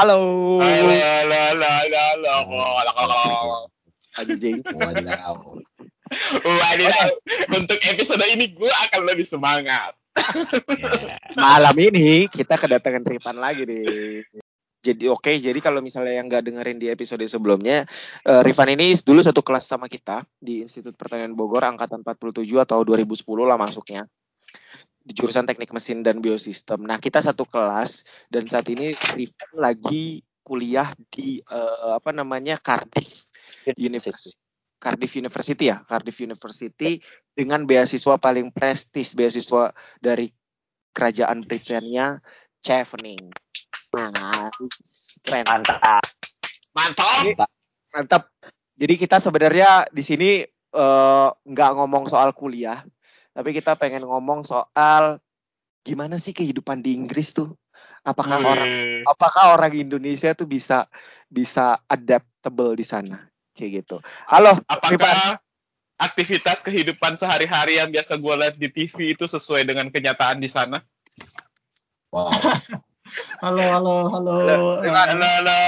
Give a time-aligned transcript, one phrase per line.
[0.00, 0.16] Halo.
[0.64, 3.56] Halo, halo, halo, halo, halo.
[4.16, 4.64] Anjing.
[4.64, 5.36] Wadaw.
[6.40, 7.08] Wadidaw.
[7.52, 9.92] Untuk episode ini gue akan lebih semangat.
[10.72, 11.20] Ya.
[11.36, 14.24] Malam ini kita kedatangan Rifan lagi nih.
[14.80, 17.84] Jadi oke, jadi kalau misalnya yang nggak dengerin di episode sebelumnya,
[18.24, 22.80] eh, Rifan ini dulu satu kelas sama kita di Institut Pertanian Bogor angkatan 47 atau
[22.88, 24.08] 2010 lah masuknya
[25.10, 26.86] di jurusan Teknik Mesin dan Biosistem.
[26.86, 33.34] Nah, kita satu kelas dan saat ini Rifan lagi kuliah di eh, apa namanya Cardiff
[33.74, 34.38] University.
[34.78, 37.02] Cardiff University ya, Cardiff University
[37.34, 40.30] dengan beasiswa paling prestis, beasiswa dari
[40.94, 42.16] kerajaan Britania,
[42.62, 43.34] Chevening.
[43.98, 44.46] Nah,
[45.26, 45.42] keren.
[45.42, 46.06] Mantap.
[46.70, 47.50] Mantap.
[47.90, 48.22] Mantap.
[48.78, 52.80] Jadi kita sebenarnya di sini eh, nggak ngomong soal kuliah,
[53.30, 55.22] tapi kita pengen ngomong soal
[55.86, 57.56] gimana sih kehidupan di Inggris tuh.
[58.00, 59.04] Apakah orang Wih.
[59.04, 60.88] apakah orang Indonesia tuh bisa
[61.28, 64.00] bisa adaptable di sana kayak gitu.
[64.24, 64.96] Halo, Rifan.
[64.96, 65.20] Apakah
[66.00, 70.80] aktivitas kehidupan sehari-hari yang biasa gue lihat di TV itu sesuai dengan kenyataan di sana?
[72.08, 72.32] Wow.
[73.42, 74.36] Halo, halo, halo.
[74.46, 75.60] Halo, Halo, halo.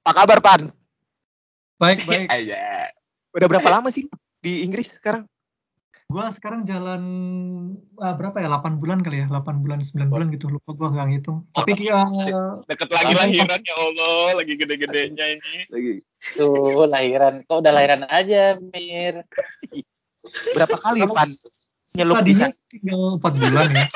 [0.00, 0.62] Apa kabar, Pan?
[1.76, 2.28] baik, baik.
[2.32, 2.88] Aja.
[3.36, 4.08] Udah berapa lama sih
[4.40, 5.28] di Inggris sekarang?
[6.10, 7.02] Gua sekarang jalan
[8.02, 8.50] ah, berapa ya?
[8.50, 9.26] 8 bulan kali ya?
[9.30, 10.50] 8 bulan, 9 bulan gitu.
[10.50, 11.46] Lupa gua nggak ngitung.
[11.54, 12.02] Tapi dia
[12.68, 15.54] Deket lagi lahiran ya Allah, lagi gede-gedenya ini.
[15.70, 15.92] Lagi
[16.34, 17.46] Tuh lahiran.
[17.46, 19.22] Kok udah lahiran aja, Mir?
[20.58, 21.30] berapa kali, Pan?
[21.94, 22.68] Nyelup di tadinya sana?
[22.74, 23.86] tinggal 4 bulan ya.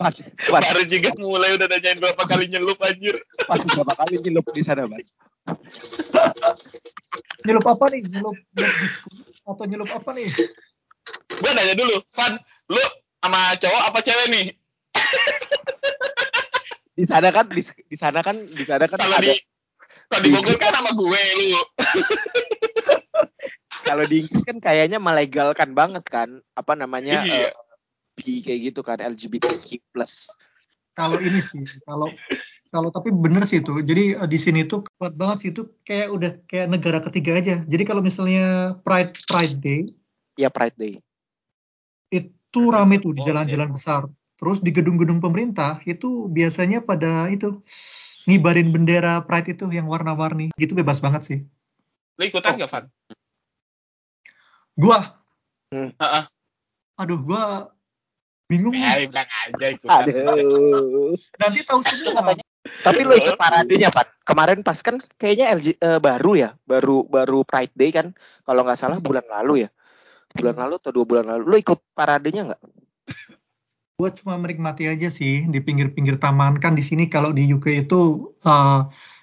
[0.00, 0.12] Pan,
[0.48, 3.20] Pan, Baru juga mulai udah nanyain berapa kali nyelup anjir.
[3.44, 5.04] Pan, berapa kali nyelup di sana, Pan?
[7.44, 8.08] Nyelup apa nih?
[8.08, 10.28] Nyelup, nyelup atau nyelup apa nih?
[11.28, 12.32] Gue nanya dulu, Van,
[12.70, 12.82] lu
[13.18, 14.46] sama cowok apa cewek nih?
[16.92, 19.34] Di sana kan di, di sana kan di sana kan Kalau ada di
[20.12, 21.48] kalau di Bogor kan sama gue lu.
[23.82, 27.48] kalau di Inggris kan kayaknya melegalkan banget kan apa namanya Iya.
[27.48, 27.52] eh,
[28.12, 30.28] bi kayak gitu kan LGBTQ plus.
[30.92, 32.12] Kalau ini sih, kalau
[32.72, 33.84] kalau tapi bener sih itu.
[33.84, 37.60] Jadi eh, di sini tuh kuat banget sih itu kayak udah kayak negara ketiga aja.
[37.68, 39.92] Jadi kalau misalnya Pride Pride Day
[40.40, 40.96] Ya Pride Day.
[42.12, 44.08] itu rame tuh di Oh, jalan-jalan besar.
[44.36, 47.64] Terus di gedung-gedung pemerintah itu biasanya pada itu
[48.28, 50.52] ngibarin bendera Pride itu yang warna-warni.
[50.56, 51.38] Gitu bebas banget sih.
[52.20, 52.84] Lu ikutan gak, Van?
[54.76, 55.00] Gua,
[55.72, 56.24] Heeh.
[56.96, 57.72] aduh gua
[58.52, 60.04] bingung Ya, bilang aja ikutan.
[60.04, 61.16] Aduh.
[61.40, 62.36] Nanti tahu semua.
[62.86, 64.22] Tapi lo ikut paradenya, Pak.
[64.22, 68.14] Kemarin pas kan kayaknya LG eh, baru ya, baru baru Pride Day kan.
[68.44, 69.68] Kalau nggak salah bulan lalu ya.
[70.36, 71.42] Bulan lalu atau dua bulan lalu.
[71.48, 72.62] Lo ikut paradenya nggak?
[73.98, 76.62] Gua cuma menikmati aja sih di pinggir-pinggir taman.
[76.62, 78.80] Kan di sini kalau di UK itu eh,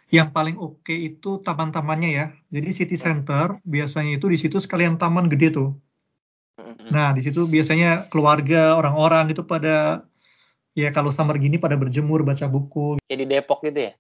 [0.10, 2.26] yang paling oke itu taman-tamannya ya.
[2.52, 5.70] Jadi city center biasanya itu di situ sekalian taman gede tuh.
[6.90, 10.04] Nah, di situ biasanya keluarga, orang-orang itu pada
[10.74, 12.98] ya kalau summer gini pada berjemur, baca buku.
[13.06, 13.94] Kayak di Depok gitu ya?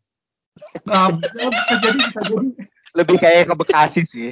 [0.89, 2.49] Ah, bisa jadi, bisa jadi.
[2.97, 4.31] Lebih kayak ke Bekasi sih.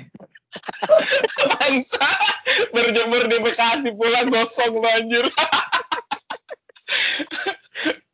[1.56, 2.08] Bangsa.
[2.74, 5.26] Berjemur di Bekasi pulang gosong lu anjir.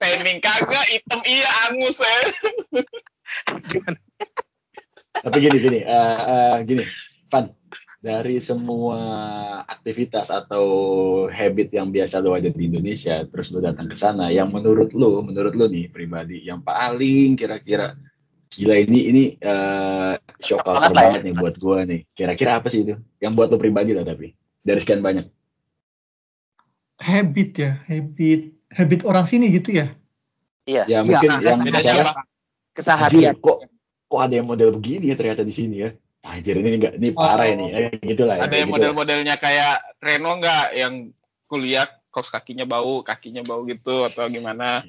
[0.01, 2.17] Tanning kagak, hitam iya, angus ya.
[5.23, 6.83] Tapi gini gini, eh, eh, gini,
[7.31, 7.47] Van,
[8.03, 8.99] dari semua
[9.63, 10.67] aktivitas atau
[11.31, 15.23] habit yang biasa lo ada di Indonesia, terus lo datang ke sana, yang menurut lo,
[15.23, 17.95] menurut lo nih pribadi, yang paling kira-kira
[18.51, 20.95] gila ini ini eh shock Banget ya.
[20.99, 22.03] banget nih buat gua nih.
[22.11, 22.99] Kira-kira apa sih itu?
[23.23, 25.31] Yang buat lo pribadi lah tapi dari sekian banyak.
[26.99, 29.95] Habit ya, habit habit orang sini gitu ya.
[30.67, 32.11] Ya Iya, mungkin nah, yang?
[32.75, 33.39] Keseharian.
[33.39, 33.63] Kok
[34.11, 35.95] kok ada yang model begini ya ternyata di sini ya.
[36.23, 37.53] Anjir ini enggak ini parah Oh.
[37.53, 37.65] ini.
[37.75, 38.47] Eh, gitu lah ya.
[38.47, 40.93] Ada kayak yang gitu model-modelnya kayak Reno nggak yang
[41.51, 44.87] kuliah kaos kakinya bau, kakinya bau gitu atau gimana?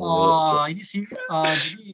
[0.00, 1.86] Oh, ini sih eh, jadi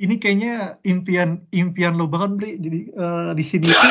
[0.00, 2.50] ini kayaknya impian impian lo banget, Bri.
[2.58, 3.88] Jadi eh, di sini itu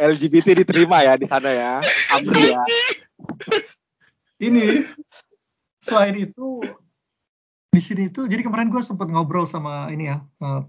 [0.00, 1.72] LGBT diterima ya di sana ya.
[2.16, 2.62] Amri ya.
[4.38, 4.86] ini
[5.82, 6.62] selain itu
[7.78, 10.60] di sini itu jadi kemarin gue sempat ngobrol sama ini ya eh,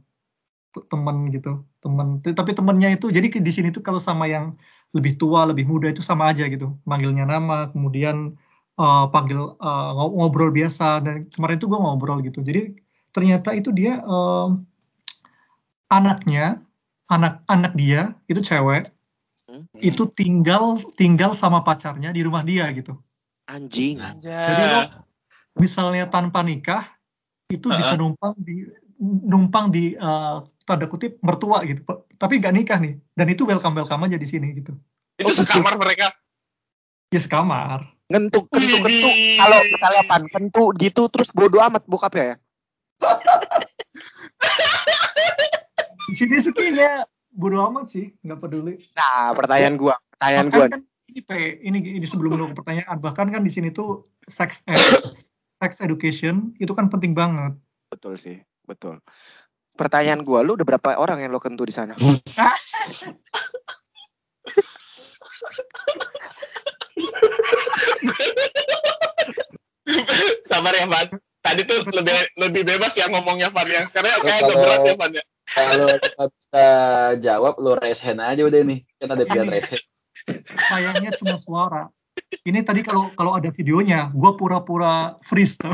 [0.78, 4.54] t- temen gitu temen t- tapi temennya itu jadi di sini tuh kalau sama yang
[4.94, 8.38] lebih tua lebih muda itu sama aja gitu manggilnya nama kemudian
[8.78, 12.78] eh, panggil eh, ngo- ngobrol biasa dan kemarin itu gue ngobrol gitu jadi
[13.10, 14.48] ternyata itu dia eh,
[15.90, 16.62] anaknya
[17.10, 18.94] anak anak dia itu cewek
[19.50, 19.66] Hmm.
[19.82, 23.02] itu tinggal tinggal sama pacarnya di rumah dia gitu
[23.50, 23.98] Anjing.
[24.22, 24.80] Jadi lo
[25.58, 26.86] misalnya tanpa nikah
[27.50, 28.00] itu bisa Heeh.
[28.00, 28.70] numpang di
[29.02, 30.38] numpang di eh,
[30.70, 31.82] tanda kutip mertua gitu,
[32.22, 33.02] tapi nggak nikah nih.
[33.18, 34.78] Dan itu welcome welcome aja di sini gitu.
[35.18, 36.14] Itu sekamar mereka.
[37.10, 37.90] Ya sekamar.
[38.10, 39.10] Ngentuk, kentuk, kentuk.
[39.10, 39.38] Widih.
[39.42, 42.36] Kalau misalnya pan kentuk gitu terus bodo amat bokapnya ya.
[46.06, 48.78] Di sini sukinya bodo amat sih, nggak peduli.
[48.94, 50.66] Nah, pertanyaan gua, pertanyaan gua.
[50.70, 54.62] Bahkan kan ini Pe, ini ini sebelum lu pertanyaan, bahkan kan di sini tuh sex
[54.70, 55.26] ed-
[55.60, 57.54] sex education itu kan penting banget.
[57.92, 59.04] Betul sih, betul.
[59.76, 61.96] Pertanyaan gua, lu udah berapa orang yang lo kentu di sana?
[70.48, 71.08] Sabar ya, Van.
[71.40, 74.96] Tadi tuh lebih lebih bebas ya ngomongnya Van yang sekarang kayak agak Kalau- berat ya
[75.00, 75.24] Van ya.
[75.50, 75.88] Kalau
[76.30, 76.66] bisa
[77.26, 78.86] jawab, lo raise hand aja udah nih.
[79.02, 79.54] Kan ada pilihan Ini.
[79.58, 79.86] raise hand.
[80.70, 81.84] Sayangnya cuma suara.
[82.30, 85.74] Ini tadi kalau kalau ada videonya, gua pura-pura freeze tuh.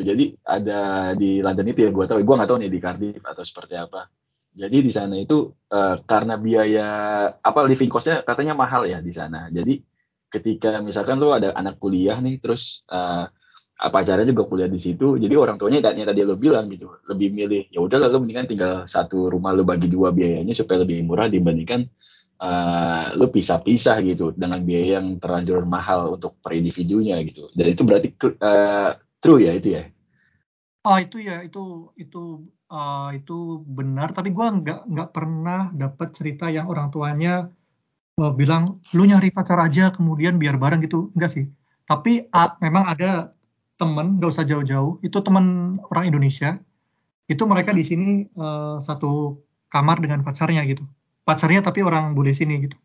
[0.00, 0.06] Gitu.
[0.06, 3.42] Jadi ada di London itu ya gue tahu, gue nggak tahu nih di Cardiff atau
[3.44, 4.06] seperti apa.
[4.50, 6.88] Jadi di sana itu eh, karena biaya
[7.38, 9.50] apa living costnya katanya mahal ya di sana.
[9.50, 9.78] Jadi
[10.30, 13.26] ketika misalkan lu ada anak kuliah nih, terus eh,
[13.88, 17.62] pacarnya juga kuliah di situ, jadi orang tuanya yang tadi lo bilang gitu, lebih milih
[17.72, 21.88] ya udah lalu mendingan tinggal satu rumah lu bagi dua biayanya supaya lebih murah dibandingkan
[22.44, 27.48] eh, lu pisah-pisah gitu dengan biaya yang terlanjur mahal untuk per individunya gitu.
[27.56, 28.90] Dan itu berarti eh,
[29.24, 29.82] true ya itu ya.
[30.88, 32.18] Oh itu ya itu itu
[32.72, 33.32] uh, itu
[33.78, 37.30] benar tapi gua nggak nggak pernah dapat cerita yang orang tuanya
[38.20, 38.62] uh, bilang
[38.96, 41.44] lu nyari pacar aja kemudian biar bareng gitu enggak sih
[41.90, 43.06] tapi a- memang ada
[43.80, 46.60] temen nggak usah jauh-jauh itu temen orang Indonesia
[47.32, 49.40] itu mereka di sini uh, satu
[49.72, 50.84] kamar dengan pacarnya gitu
[51.24, 52.76] pacarnya tapi orang bule sini gitu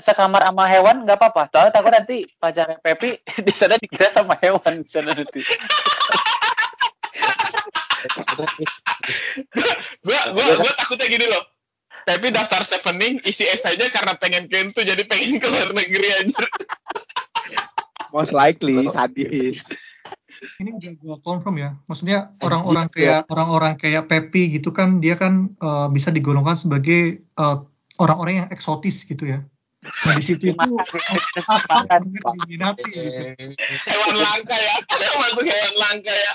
[0.00, 1.52] sekamar sama hewan nggak apa-apa.
[1.52, 5.40] Soalnya takut nanti pacarnya Pepi di sana dikira sama hewan di sana nanti.
[10.00, 11.44] Gua gua gua takutnya gini loh.
[12.06, 16.44] Tapi daftar Sevening isi esainya karena pengen kentu jadi pengen ke luar negeri aja.
[18.10, 19.68] Most likely sadis.
[20.60, 25.52] ini udah gua confirm ya maksudnya orang-orang kayak orang-orang kayak Pepi gitu kan dia kan
[25.60, 27.60] uh, bisa digolongkan sebagai uh,
[28.00, 29.44] orang-orang yang eksotis gitu ya
[29.80, 30.56] nah di situ itu
[32.44, 33.20] diminati gitu
[33.88, 34.76] Hewan langka ya.
[34.92, 36.32] Masuk hewan langka ya.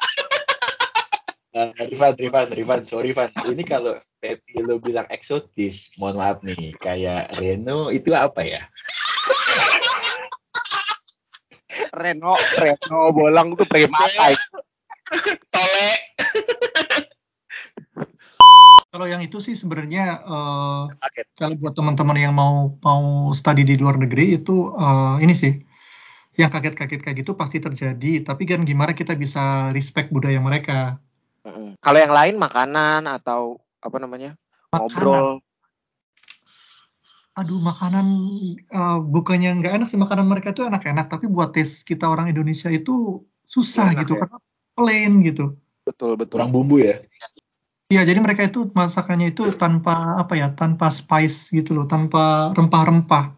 [1.56, 3.31] Nah, Rifan, Rifan, Rifan, sorry Van.
[3.48, 8.60] Ini kalau Pepi lo bilang eksotis, mohon maaf nih, kayak Reno itu apa ya?
[11.96, 14.36] Reno, Reno bolang tuh primata.
[15.48, 15.90] Tole.
[18.92, 20.88] kalau yang itu sih sebenarnya uh,
[21.36, 25.60] kalau buat teman-teman yang mau mau studi di luar negeri itu uh, ini sih
[26.40, 31.04] yang kaget-kaget kayak gitu pasti terjadi tapi kan gimana kita bisa respect budaya mereka
[31.45, 31.77] Mm-mm.
[31.80, 34.33] Kalau yang lain makanan atau apa namanya?
[34.74, 35.39] Ngobrol.
[37.36, 38.07] aduh makanan
[38.71, 42.72] uh, bukannya nggak enak sih makanan mereka itu enak-enak tapi buat tes kita orang Indonesia
[42.72, 44.20] itu susah Enak gitu ya?
[44.24, 44.38] karena
[44.72, 46.41] plain gitu Betul, betul.
[46.41, 47.05] Kurang bumbu ya?
[47.86, 53.38] Iya, jadi mereka itu masakannya itu tanpa apa ya, tanpa spice gitu loh, tanpa rempah-rempah.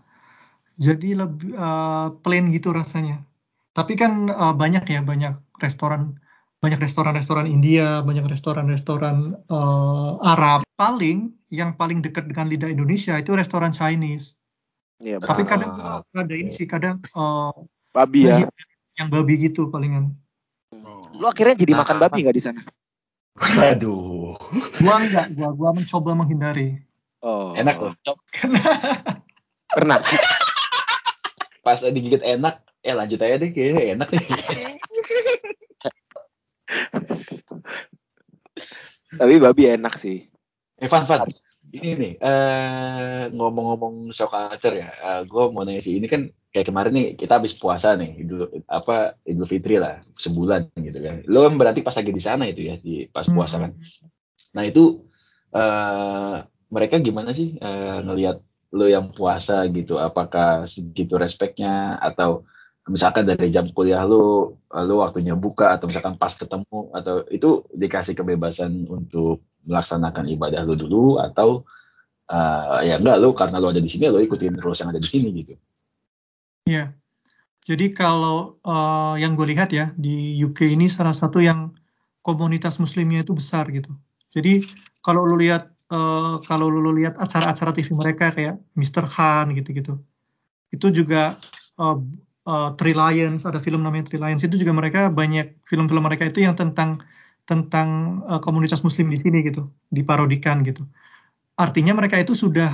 [0.80, 3.28] Jadi lebih eh, plain gitu rasanya.
[3.76, 6.16] Tapi kan eh, banyak ya, banyak restoran,
[6.58, 10.66] banyak restoran-restoran India, banyak restoran-restoran eh, Arab.
[10.78, 14.36] Paling yang paling dekat dengan lidah Indonesia itu restoran Chinese.
[15.02, 15.52] Iya, Tapi betul.
[15.54, 17.54] kadang Ah, ada ini sih, kadang eh,
[17.94, 18.50] babi ya.
[18.98, 20.18] yang babi gitu palingan.
[21.18, 22.62] Lu akhirnya jadi Nah, makan babi nggak di sana?
[23.38, 24.34] Waduh,
[24.82, 26.82] Gua enggak, gua gua mencoba menghindari.
[27.22, 27.94] Oh, enak loh.
[28.02, 28.18] Cok.
[29.78, 30.02] Pernah.
[31.62, 34.26] Pas digigit enak, eh lanjut aja deh, kayaknya enak nih.
[39.18, 40.28] Tapi babi enak sih.
[40.78, 41.04] Eh, Van,
[41.74, 44.90] ini nih, eh, ngomong-ngomong shock culture ya,
[45.26, 49.20] gue mau nanya sih, ini kan kayak kemarin nih, kita habis puasa nih, idul, apa,
[49.28, 51.16] idul fitri lah, sebulan gitu kan.
[51.28, 53.76] Lo kan berarti pas lagi di sana itu ya, di pas puasa kan.
[54.56, 55.04] Nah itu,
[55.52, 56.36] eh,
[56.72, 58.38] mereka gimana sih eh, ngelihat
[58.76, 62.48] lo yang puasa gitu, apakah segitu respectnya, atau
[62.88, 68.16] misalkan dari jam kuliah lo, lo waktunya buka, atau misalkan pas ketemu, atau itu dikasih
[68.16, 71.68] kebebasan untuk melaksanakan ibadah lu dulu atau
[72.32, 75.10] uh, ya enggak lu karena lu ada di sini lu ikutin rules yang ada di
[75.12, 75.54] sini gitu.
[76.68, 76.96] Iya.
[77.68, 81.76] Jadi kalau eh, yang gue lihat ya di UK ini salah satu yang
[82.24, 83.92] komunitas muslimnya itu besar gitu.
[84.32, 84.64] Jadi
[85.04, 89.04] kalau lu lihat eh, kalau lu lihat acara-acara TV mereka kayak Mr.
[89.20, 90.00] Han gitu-gitu.
[90.72, 91.36] Itu juga
[92.50, 96.40] eh, Three Lions, ada film namanya Three Lions itu juga mereka banyak film-film mereka itu
[96.46, 96.90] yang tentang
[97.50, 97.88] tentang
[98.32, 99.60] eh, komunitas muslim di sini gitu,
[99.98, 100.82] diparodikan gitu.
[101.64, 102.68] Artinya mereka itu sudah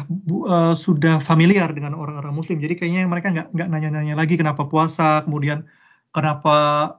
[0.53, 2.57] eh, sudah familiar dengan orang-orang muslim.
[2.63, 5.59] Jadi kayaknya mereka nggak nggak nanya-nanya lagi kenapa puasa, kemudian
[6.15, 6.49] kenapa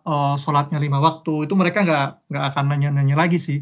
[0.09, 1.31] eh, sholatnya lima waktu.
[1.45, 3.59] Itu mereka nggak nggak akan nanya-nanya lagi sih.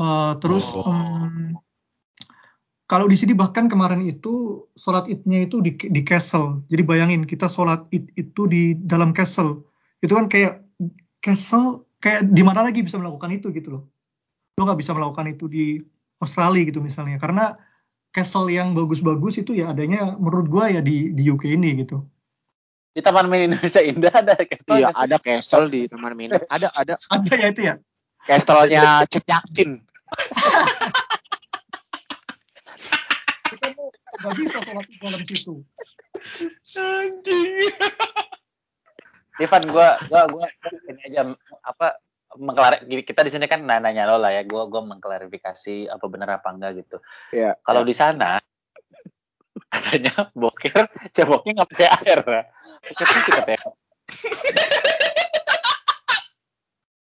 [0.00, 0.84] Eh, terus Oh.
[0.90, 1.56] em,
[2.90, 6.66] kalau di sini bahkan kemarin itu sholat idnya itu di, di castle.
[6.66, 9.62] Jadi bayangin kita sholat id itu di dalam castle.
[10.02, 10.66] Itu kan kayak
[11.22, 13.82] castle kayak di mana lagi bisa melakukan itu gitu loh.
[14.58, 15.78] Lo nggak bisa melakukan itu di
[16.18, 17.22] Australia gitu misalnya.
[17.22, 17.54] Karena
[18.10, 22.02] castle yang bagus-bagus itu ya adanya menurut gua ya di di UK ini gitu.
[22.90, 26.34] Di Taman Mini Indonesia Indah ada castle Iya, ada castle di Taman Mini.
[26.50, 27.74] Ada ada Ada ya itu ya.
[28.26, 29.78] castle-nya Yakin.
[33.50, 35.54] Kita mau nggak bisa sholat di dalam situ.
[36.78, 37.74] Anjing.
[39.40, 40.46] Ivan, gua, gua, gua
[40.86, 41.34] ini aja
[41.66, 41.98] apa
[42.38, 46.48] mengklar kita di sini kan nanya lo lah ya, gua, gua mengklarifikasi apa benar apa
[46.54, 47.02] enggak gitu.
[47.34, 47.58] Iya.
[47.66, 48.38] Kalau di sana
[49.70, 52.42] katanya boker ceboknya nggak pakai air ya.
[52.86, 53.68] Pakai tisu katanya.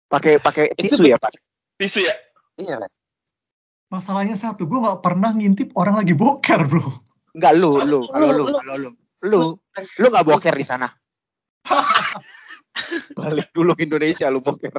[0.06, 1.34] Pakai pakai tisu ya, Pak?
[1.82, 2.16] Tisu ya?
[2.62, 2.92] Iya kan.
[3.96, 6.84] Masalahnya satu, gua nggak pernah ngintip orang lagi boker bro.
[7.32, 8.90] Enggak lu, lu, kalau lu, Lu- kalau lu.
[9.24, 9.42] Lu,
[10.04, 10.92] lu nggak boker di sana.
[13.16, 14.76] Balik dulu ke Indonesia lu boker.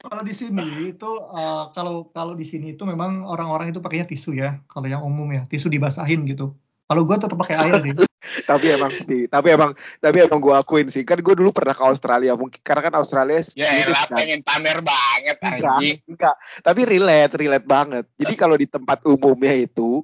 [0.00, 4.32] Kalau di sini itu eh, kalau kalau di sini itu memang orang-orang itu pakainya tisu
[4.32, 4.64] ya.
[4.64, 6.56] Kalau yang umum ya, tisu dibasahin gitu.
[6.88, 7.92] Kalau gua tetap pakai air sih.
[8.44, 11.02] tapi emang sih, tapi emang tapi emang gua akuin sih.
[11.02, 14.18] Kan gua dulu pernah ke Australia mungkin karena kan Australia Ya elah kan.
[14.18, 15.96] pengen pamer banget Enggak, anjing.
[16.08, 16.36] enggak.
[16.62, 18.04] Tapi relate, relate banget.
[18.18, 20.02] Jadi kalau di tempat umumnya itu,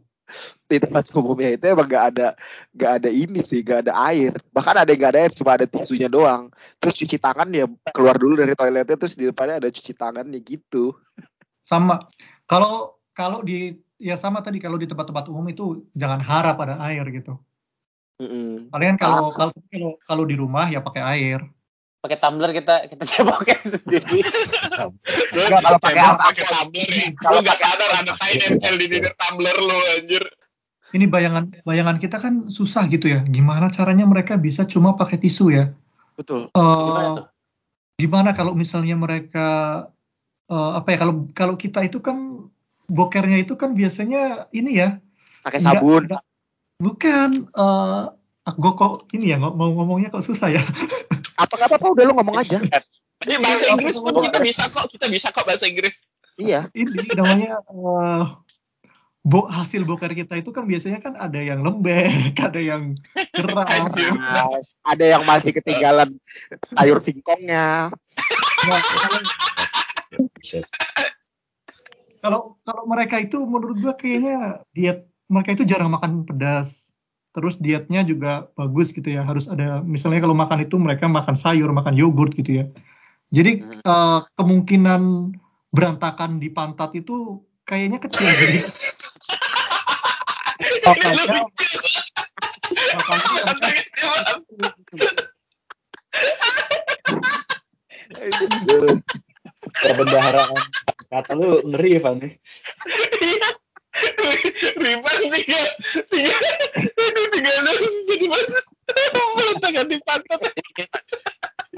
[0.66, 2.28] di tempat umumnya itu emang gak ada,
[2.72, 4.32] gak ada ini sih, gak ada air.
[4.52, 6.48] Bahkan ada yang gak ada air, cuma ada tisunya doang.
[6.80, 10.96] Terus cuci tangan ya keluar dulu dari toiletnya, terus di depannya ada cuci tangannya gitu.
[11.68, 12.00] Sama.
[12.48, 17.04] Kalau kalau di ya sama tadi kalau di tempat-tempat umum itu jangan harap ada air
[17.12, 17.38] gitu.
[18.22, 18.70] Mm-mm.
[18.70, 19.34] Palingan kalau Ah.
[19.34, 21.42] kalau kalau kalau di rumah ya pakai air.
[21.98, 24.30] Pakai tumbler kita kita ceboknya sendiri.
[25.34, 27.06] Lu Enggak, kalau pakai apa- pakai tumbler ya.
[27.14, 30.24] Kalau Lu nggak pakai sadar ada tai nempel di bibir tumbler lu anjir.
[30.92, 33.24] Ini bayangan bayangan kita kan susah gitu ya.
[33.24, 35.64] Gimana caranya mereka bisa cuma pakai tisu ya?
[36.14, 36.46] Betul.
[36.48, 37.26] Eh, Gimana tuh?
[37.96, 39.46] gimana kalau misalnya mereka
[40.46, 42.44] eh, apa ya kalau kalau kita itu kan
[42.84, 44.98] bokernya itu kan biasanya ini ya
[45.40, 46.06] Pakai sabun.
[46.06, 46.24] nggak-
[46.82, 48.04] bukan eh
[48.58, 50.62] gue kok ini ya mau ngomongnya kok susah ya
[51.42, 52.58] Apa nggak apa-apa, udah lu ngomong aja.
[53.22, 56.04] Ini bahasa Inggris pun kita bisa kok, kita bisa kok bahasa Inggris.
[56.40, 56.72] Iya.
[56.72, 58.24] ini namanya eh,
[59.20, 62.96] bo hasil boker kita itu kan biasanya kan ada yang lembek ada yang
[63.36, 66.16] keras ada yang masih ketinggalan
[66.64, 67.92] sayur singkongnya.
[68.64, 68.80] Nah,
[72.24, 76.92] kalau kalau mereka itu menurut gua kayaknya diet mereka itu jarang makan pedas.
[77.32, 79.24] Terus dietnya juga bagus gitu ya.
[79.24, 82.64] Harus ada misalnya kalau makan itu mereka makan sayur makan yogurt gitu ya.
[83.32, 83.80] Jadi Hmm.
[83.80, 85.32] eh, kemungkinan
[85.72, 88.28] berantakan di pantat itu kayaknya kecil.
[88.42, 88.58] Jadi
[90.84, 91.24] makanya
[92.92, 93.80] makanya mereka-
[99.62, 100.58] Perbendaharaan.
[101.08, 102.16] Kata lu ngeri Van.
[102.20, 102.32] nih.
[104.82, 105.60] Riban tiga,
[106.10, 106.36] tiga,
[107.32, 108.44] tiga nasi jadi mas
[109.38, 110.40] meletakkan di pantat.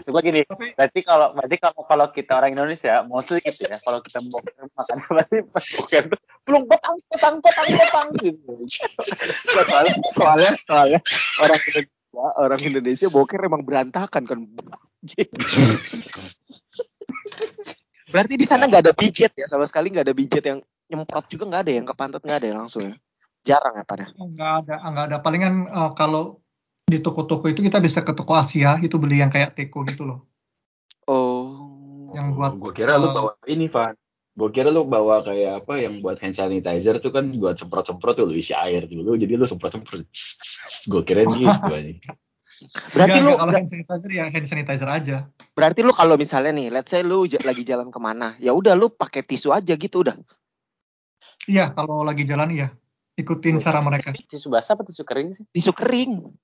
[0.04, 4.02] Gua gini, tapi berarti kalau berarti kalau kalau kita orang Indonesia mostly gitu ya, kalau
[4.02, 4.42] kita mau
[4.74, 8.52] makan pasti pas boker tuh pelung petang petang petang petang gitu.
[9.54, 11.00] Soalnya, soalnya, soalnya
[11.38, 14.38] orang Indonesia, orang Indonesia boker emang berantakan kan.
[18.14, 21.44] Berarti di sana nggak ada bijet ya, sama sekali nggak ada bijet yang nyemprot juga
[21.48, 22.94] nggak ada yang ke pantat nggak ada ya langsung ya.
[23.44, 24.08] Jarang ya pada.
[24.12, 26.40] nggak ada nggak ada palingan eh, kalau
[26.84, 30.20] di toko-toko itu kita bisa ke toko Asia itu beli yang kayak teko gitu loh
[31.04, 32.08] Oh.
[32.16, 33.92] yang buat Gue kira lu eh, bawa ini Van.
[34.34, 38.24] Gue kira lu bawa kayak apa yang buat hand sanitizer tuh kan buat semprot-semprot tuh
[38.24, 40.08] lu isi air dulu jadi lu semprot-semprot.
[40.90, 42.00] Gue kira gitu anjing.
[42.96, 45.16] Berarti nggak, lu kalau hand sanitizer ya hand sanitizer aja
[45.54, 48.74] berarti lu kalau misalnya nih, let's say lu j- lagi jalan ke mana, ya udah
[48.74, 50.18] lu pakai tisu aja gitu udah.
[51.50, 52.68] Iya kalau lagi jalan iya
[53.14, 55.44] ikutin cara mereka Tisu basah apa tisu kering sih?
[55.54, 56.34] Tisu kering.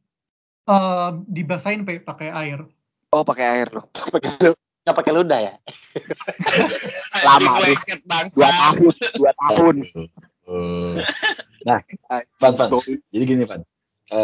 [0.70, 2.62] Eh, dibasahin pe- pakai air
[3.10, 3.90] Oh pakai air lo.
[4.14, 4.54] Pakai
[4.86, 5.54] nggak pakai ludah ya?
[7.26, 7.58] Lama,
[8.06, 8.38] bangsa.
[8.38, 9.76] Dua tahun, dua tahun.
[11.66, 11.78] Nah,
[12.40, 12.70] Van, Van.
[13.10, 13.60] Jadi gini, Van.
[14.10, 14.16] Eh,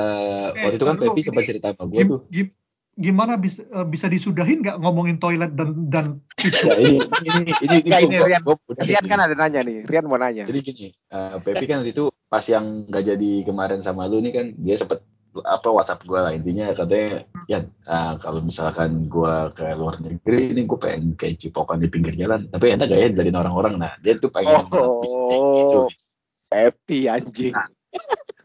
[0.57, 2.21] Eh, waktu itu kan Pepi sempat cerita sama gue tuh.
[2.31, 2.55] gim-
[2.97, 6.07] gimana bisa eh, bisa disudahin nggak ngomongin toilet dan dan
[6.41, 6.65] tisu?
[6.67, 6.97] Ya, ini
[7.29, 8.43] ini ini ini, ini Rian.
[8.81, 10.49] Rian kan ada nanya nih, Rian mau nanya.
[10.49, 14.33] Jadi gini, eh, Pepi kan waktu itu pas yang nggak jadi kemarin sama lu nih
[14.33, 15.05] kan dia sempet
[15.45, 20.65] apa WhatsApp gue lah intinya katanya ya eh, kalau misalkan gue ke luar negeri ini
[20.65, 24.17] gue pengen kayak cipokan di pinggir jalan tapi enak gak ya dari orang-orang nah dia
[24.17, 25.05] tuh pengen Oh.
[25.37, 25.81] gitu
[26.47, 27.53] Happy anjing.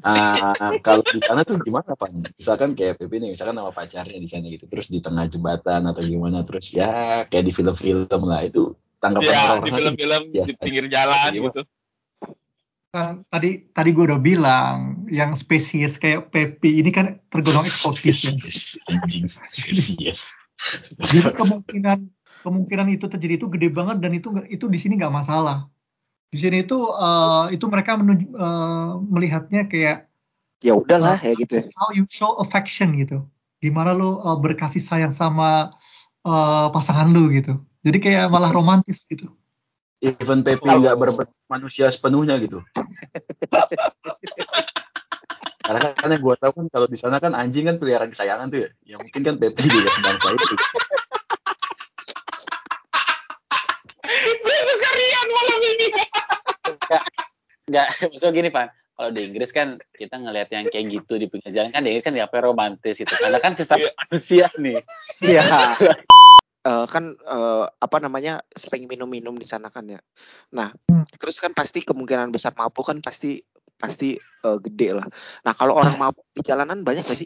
[0.02, 2.10] Ah, kalau di sana tuh gimana pak?
[2.38, 6.02] Misalkan kayak Pepi nih, misalkan sama pacarnya di sana gitu, terus di tengah jembatan atau
[6.02, 10.48] gimana, terus ya kayak di film-film lah itu tanggapan Ya, di orang-orang tuh film-film biasa.
[10.50, 11.46] di pinggir jalan Gimana?
[11.50, 11.62] gitu.
[12.92, 18.36] Kan tadi tadi gue udah bilang yang spesies kayak Pepi ini kan tergolong eksotis ya.
[18.92, 19.32] anjing
[19.96, 20.36] yes.
[21.00, 22.00] Jadi kemungkinan
[22.44, 25.72] kemungkinan itu terjadi itu gede banget dan itu itu di sini nggak masalah.
[26.32, 30.08] Di sini itu eh, itu mereka menuju, eh, melihatnya kayak
[30.64, 31.60] Ya udahlah ya gitu.
[31.76, 33.28] how you show affection gitu.
[33.60, 35.76] Gimana lo eh, berkasih sayang sama
[36.24, 37.60] eh, pasangan lu gitu.
[37.84, 39.28] Jadi kayak malah romantis gitu.
[40.00, 42.64] Even Kalau- nggak berbentuk manusia sepenuhnya gitu.
[45.62, 48.66] Karena kan karena gue tahu kan kalau di sana kan anjing kan peliharaan kesayangan tuh
[48.66, 48.70] ya.
[48.84, 50.56] Ya mungkin kan Pepi juga sebangsa itu.
[54.42, 55.88] Gue suka Rian malam ini.
[57.70, 58.68] Nggak, maksudnya gini Pak.
[58.92, 59.68] Kalau di Inggris kan
[59.98, 63.00] kita ngelihat yang kayak gitu di pinggir jalan kan di Inggris kan ya apa romantis
[63.02, 63.10] gitu.
[63.10, 63.92] Karena kan sesama Iya.
[63.98, 64.80] manusia nih.
[65.24, 65.44] Iya.
[66.62, 69.98] Eh, kan eh, apa namanya sering minum-minum di sana kan ya.
[70.54, 71.02] Nah, Hmm.
[71.18, 73.42] terus kan pasti kemungkinan besar mabuk kan pasti
[73.82, 75.10] pasti eh, gede lah.
[75.42, 77.26] Nah, kalau orang mabuk di jalanan banyak gak sih?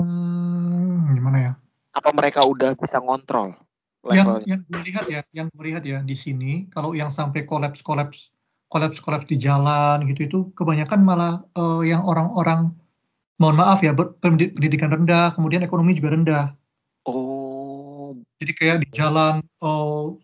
[0.00, 1.52] Hmm, gimana ya?
[1.92, 3.52] Apa mereka udah bisa ngontrol
[4.08, 4.48] yang levelnya?
[4.48, 8.32] yang gue lihat ya, yang gue lihat ya di sini kalau yang sampai kolaps kolaps
[8.70, 12.70] kolaps kolaps di jalan gitu itu kebanyakan malah eh, yang orang-orang
[13.40, 16.44] mohon maaf ya pendidikan rendah kemudian ekonomi juga rendah.
[17.08, 20.20] Oh, jadi kayak di jalan oh,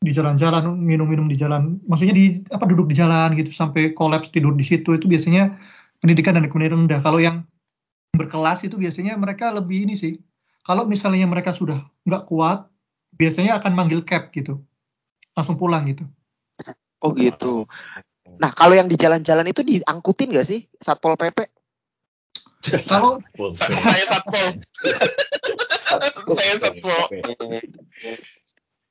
[0.00, 4.56] di jalan-jalan minum-minum di jalan maksudnya di apa duduk di jalan gitu sampai kolaps tidur
[4.56, 5.60] di situ itu biasanya
[6.00, 7.04] pendidikan dan ekonomi rendah.
[7.04, 7.44] Kalau yang
[8.16, 10.18] berkelas itu biasanya mereka lebih ini sih
[10.64, 12.66] kalau misalnya mereka sudah nggak kuat
[13.14, 14.60] biasanya akan manggil cab gitu
[15.34, 16.04] langsung pulang gitu
[17.00, 17.66] oh gitu.
[18.40, 21.50] Nah, kalau yang di jalan-jalan itu diangkutin gak sih Satpol PP?
[22.60, 23.16] kalau
[23.56, 24.48] Saya satpol.
[26.36, 27.00] Saya satpol.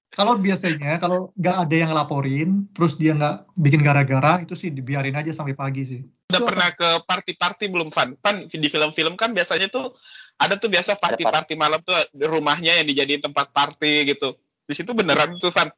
[0.10, 5.16] kalau biasanya kalau nggak ada yang laporin terus dia nggak bikin gara-gara itu sih dibiarin
[5.16, 8.14] aja sampai pagi sih Udah pernah ke party-party belum, Van?
[8.22, 9.98] Van, di film-film kan biasanya tuh
[10.38, 14.38] ada tuh biasa party-party malam tuh di rumahnya yang dijadiin tempat party gitu.
[14.70, 15.74] Di situ beneran tuh, Van.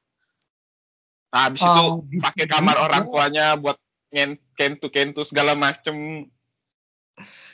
[1.31, 3.79] Nah, habis itu Oh, pakai kamar orang gua- tuanya buat
[4.59, 6.27] kentu-kentu segala macem.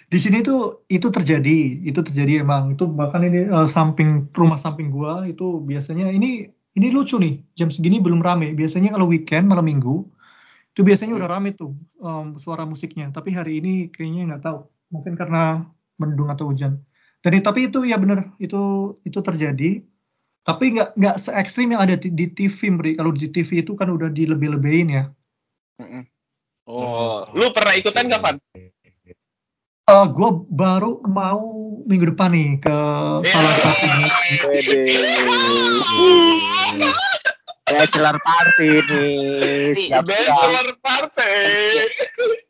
[0.08, 2.74] di sini tuh itu terjadi itu terjadi emang.
[2.74, 6.48] Itu bahkan ini eh, samping rumah samping gua itu biasanya ini
[6.80, 8.56] ini lucu nih jam segini belum rame.
[8.56, 10.08] Biasanya kalau weekend malam minggu
[10.74, 13.12] itu biasanya udah rame tuh em, suara musiknya.
[13.14, 14.60] Tapi hari ini kayaknya nggak tahu.
[14.96, 15.68] Mungkin karena
[16.00, 16.82] mendung atau hujan.
[17.22, 18.58] Dan tapi itu ya bener itu
[19.04, 19.84] itu terjadi
[20.48, 22.96] tapi nggak nggak se ekstrim yang ada di, di TV Mbri.
[22.96, 25.04] kalau di TV itu kan udah dilebih-lebihin ya
[26.68, 28.36] Oh, lu pernah ikutan nggak, Van?
[29.88, 31.40] Eh gue baru mau
[31.88, 32.76] minggu depan nih ke
[33.24, 33.64] salah Ya.
[33.64, 33.88] satu.
[37.68, 39.76] Bachelor party nih.
[39.76, 40.04] Siap siap.
[40.08, 41.36] Bachelor party.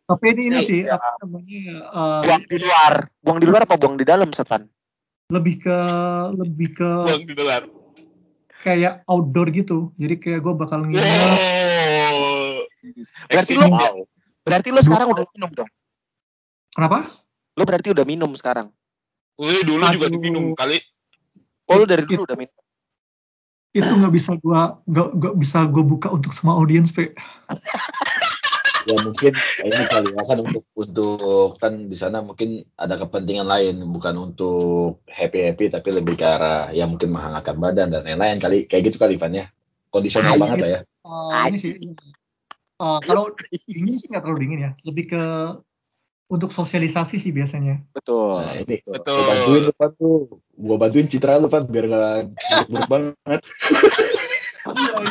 [0.08, 0.98] tapi ini ini sih siap.
[0.98, 2.94] apa namanya eh, Buang di luar.
[3.22, 4.66] Buang di luar apa buang di dalam, Sevan?
[5.28, 5.80] lebih ke
[6.40, 7.62] lebih ke Buang di luar.
[8.68, 12.68] Kayak outdoor gitu jadi kayak gue bakal nginep Wow.
[13.32, 13.72] Berarti Ekstrim.
[13.72, 14.04] lu
[14.44, 15.70] berarti lu sekarang udah minum dong.
[16.72, 17.04] kenapa
[17.58, 18.70] Lu berarti udah minum sekarang.
[19.42, 20.14] Lu dulu juga Aduh.
[20.14, 20.78] diminum kali.
[21.68, 22.54] Oh, lu dari dulu udah minum.
[23.76, 27.14] itu nggak bisa gue nggak nggak bisa gue buka untuk semua audiens pe
[28.88, 29.32] ya mungkin
[29.68, 35.04] ini kali ya kan untuk untuk kan di sana mungkin ada kepentingan lain bukan untuk
[35.12, 38.64] happy happy tapi lebih ke arah ya mungkin menghangatkan badan dan lain-lain kali.
[38.66, 39.46] Kayak gitu kali Van ya.
[39.92, 40.80] Kondisional Ah, banget lah ya.
[40.84, 41.72] Eh, ini sih.
[42.78, 43.34] Eh, kalau
[43.68, 44.72] dingin sih nggak terlalu dingin ya.
[44.88, 45.24] Lebih ke
[46.28, 47.84] untuk sosialisasi sih biasanya.
[47.96, 48.44] Betul.
[48.44, 49.16] nah ini Betul.
[49.16, 50.20] gua bantuin lu tuh.
[50.56, 52.16] Gua bantuin citra lu biar nggak
[52.72, 53.42] buruk banget.
[54.68, 55.07] Iya,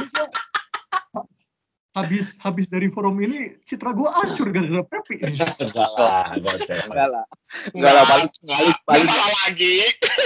[1.97, 5.33] habis habis dari forum ini citra gue hancur gara-gara Pepi ini.
[5.65, 7.25] enggak lah enggak lah.
[7.73, 9.75] Enggak lah balik Enggak, balik salah lagi.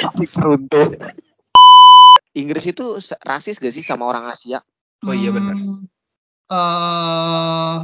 [0.03, 0.89] balik runtuh.
[2.35, 2.85] Inggris itu
[3.27, 4.63] rasis gak sih sama orang Asia?
[5.07, 5.55] Oh iya benar.
[5.57, 5.87] Hmm,
[6.51, 7.79] eh,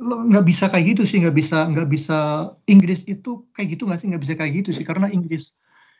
[0.00, 2.18] lo nggak bisa kayak gitu sih, nggak bisa nggak bisa
[2.68, 5.52] Inggris itu kayak gitu nggak sih nggak bisa kayak gitu sih karena Inggris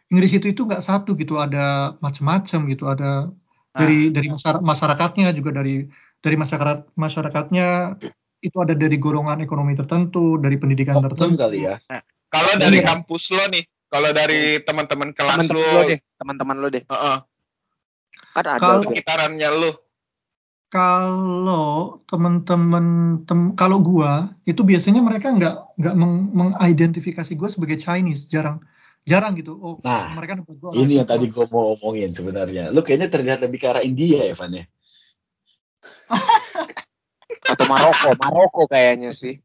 [0.08, 3.28] Inggris itu itu nggak satu gitu ada macam-macam gitu ada
[3.70, 5.86] dari dari masyara- masyarakatnya juga dari
[6.20, 7.96] dari masyarakat masyarakatnya
[8.40, 11.76] itu ada dari golongan ekonomi tertentu dari pendidikan Oknum tertentu kali ya.
[12.30, 12.86] Kalau dari Iya.
[12.88, 16.82] kampus lo nih, kalau dari teman-teman kelas Teman-teman lo, lo deh, teman-teman lo deh.
[16.86, 17.16] Heeh.
[18.30, 19.72] Kan ada Kalau- sekitarannya lo.
[20.70, 22.84] Kalau teman-teman
[23.26, 28.62] tem- kalau gua itu biasanya mereka nggak nggak meng- mengidentifikasi gua sebagai Chinese, jarang
[29.02, 29.58] jarang gitu.
[29.58, 32.70] Oh, Nah, mereka gua Ini yang tadi gue mau omongin sebenarnya.
[32.70, 34.62] Lu kayaknya terlihat lebih ke arah India ya, Van ya?
[37.50, 39.38] Atau Maroko, Maroko kayaknya sih.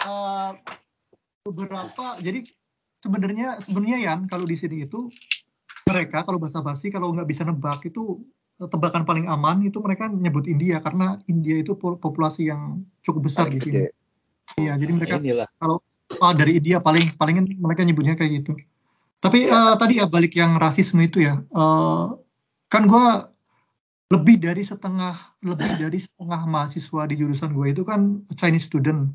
[0.00, 0.50] Eh,
[1.44, 2.44] beberapa jadi
[3.00, 5.08] sebenarnya sebenarnya ya kalau di sini itu
[5.88, 8.20] mereka kalau bahasa basi kalau nggak bisa nebak itu
[8.60, 13.48] tebakan paling aman itu mereka nyebut India karena India itu po- populasi yang cukup besar
[13.48, 13.88] di sini.
[13.88, 13.96] Gede.
[14.60, 15.48] Iya, jadi mereka Inilah.
[16.20, 18.52] ah, dari India paling palingan mereka nyebutnya kayak gitu.
[19.20, 22.04] Tapi eh, tadi ya balik yang rasisme itu ya, eh,
[22.68, 23.32] kan gua
[24.10, 29.14] lebih dari setengah lebih dari setengah mahasiswa di jurusan gue itu kan Chinese student.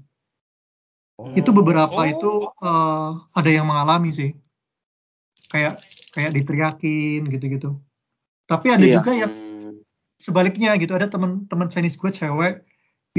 [1.35, 2.07] Itu beberapa Oh.
[2.07, 2.31] itu
[2.63, 4.31] eh, ada yang mengalami sih,
[5.51, 5.83] kayak
[6.15, 7.75] kayak diteriakin gitu-gitu.
[8.47, 9.03] Tapi ada Iya.
[9.03, 9.31] juga yang
[10.15, 12.63] sebaliknya gitu ada teman-teman Chinese gue cewek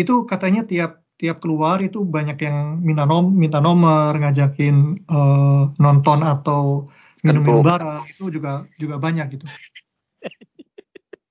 [0.01, 6.25] itu katanya tiap tiap keluar itu banyak yang minta nom minta nomor ngajakin eh, nonton
[6.25, 6.89] atau
[7.21, 9.45] minum-minum bareng itu juga juga banyak gitu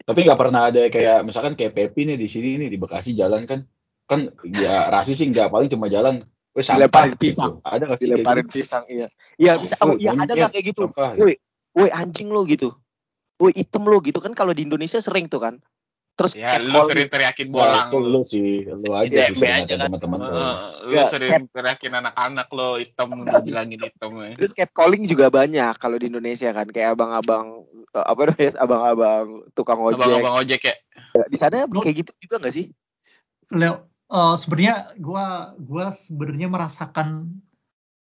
[0.06, 3.50] Tapi nggak pernah ada kayak misalkan kayak Pepi nih di sini nih di Bekasi jalan
[3.50, 3.65] kan
[4.06, 6.22] kan ya rasis sih nggak paling cuma jalan
[6.56, 7.24] sampah Dilemparin gitu.
[7.26, 7.54] pisang.
[7.65, 8.56] Ada nggak sih Dilemparin gitu?
[8.62, 9.08] pisang, iya.
[9.36, 9.76] Iya bisa.
[9.84, 10.84] Oh, iya ada monyet, nggak kayak gitu?
[10.96, 11.34] Woi,
[11.76, 12.70] woi anjing lo gitu.
[13.41, 15.60] Woi item lo gitu kan kalau di Indonesia sering tuh kan.
[16.15, 17.88] Terus Ya, lu sering teriakin Wah, bolang.
[17.91, 19.91] itu lu sih, lu aja sih sering aja kan.
[19.91, 20.32] teman-teman lu.
[20.32, 23.10] Heeh, lu Ya, sering teriakin anak-anak lo hitam
[23.43, 24.32] bilangin hitam ya.
[24.39, 29.80] Terus catcalling juga banyak kalau di Indonesia kan kayak abang-abang eh, apa namanya abang-abang tukang
[29.84, 29.99] ojek.
[29.99, 30.75] Abang-abang ojek ya.
[31.28, 32.71] Di sana Lu- kayak gitu juga nggak sih?
[33.51, 37.28] Leo eh, sebenarnya gua gua sebenarnya merasakan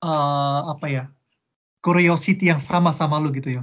[0.03, 1.05] eh, apa ya
[1.79, 3.63] curiosity yang sama sama lu gitu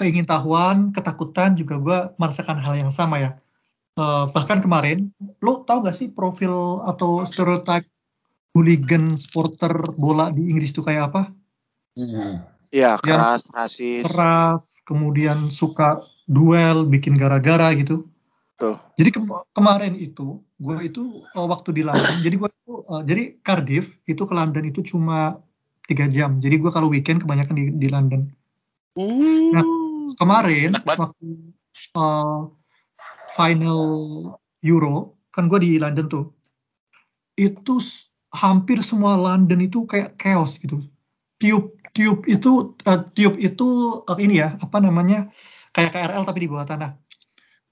[0.00, 3.30] Keingintahuan ketakutan juga gua merasakan hal yang sama ya
[4.00, 5.12] Eh, bahkan kemarin
[5.44, 7.84] lo tau gak sih profil atau stereotype
[8.56, 11.22] hooligan supporter bola di Inggris itu kayak apa
[11.98, 12.46] Hmm.
[12.70, 14.02] Iya, Yang keras, rasis.
[14.06, 18.06] keras kemudian suka duel bikin gara-gara gitu
[18.54, 18.78] Betul.
[18.94, 23.22] jadi kem- kemarin itu gue itu eh, waktu di London jadi gue itu eh, jadi
[23.42, 25.42] Cardiff itu ke London itu cuma
[25.84, 28.30] tiga jam jadi gue kalau weekend kebanyakan di, di London
[29.50, 29.66] Nah,
[30.20, 31.28] kemarin waktu
[31.96, 32.40] eh,
[33.32, 33.82] final
[34.60, 36.24] Euro kan gue di London tuh
[37.40, 37.80] itu
[38.36, 40.84] hampir semua London itu kayak chaos gitu.
[41.40, 43.66] Tiup tiup itu eh, tiup itu
[44.06, 45.26] eh, ini ya apa namanya
[45.74, 46.90] kayak KRL tapi di bawah tanah.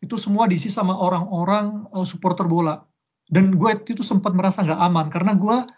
[0.00, 2.82] Itu semua diisi sama orang-orang eh, supporter bola.
[3.28, 5.68] Dan gue itu sempat merasa nggak aman karena gue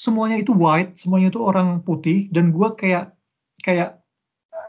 [0.00, 3.12] semuanya itu white semuanya itu orang putih dan gue kayak
[3.60, 4.00] kayak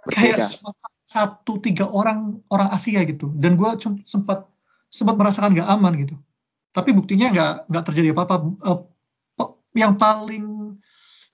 [0.08, 0.52] Berbeda.
[0.52, 0.68] kayak
[1.08, 3.32] satu tiga orang orang Asia gitu.
[3.32, 3.70] Dan gue
[4.04, 4.44] sempat
[4.92, 6.20] sempat merasakan nggak aman gitu.
[6.76, 8.36] Tapi buktinya nggak nggak terjadi apa-apa.
[9.40, 10.76] Pe- yang paling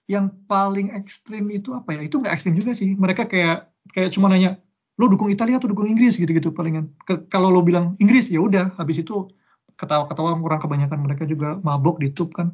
[0.05, 2.05] yang paling ekstrim itu apa ya?
[2.05, 2.93] Itu nggak ekstrim juga sih.
[2.93, 4.61] Mereka kayak kayak cuma nanya
[5.01, 6.21] lo dukung Italia atau dukung Inggris?
[6.21, 6.93] gitu-gitu palingan.
[7.09, 8.77] Ke- kalau lo bilang Inggris ya udah.
[8.77, 9.33] Habis itu
[9.73, 12.53] ketawa-ketawa orang kebanyakan mereka juga mabok di tube kan.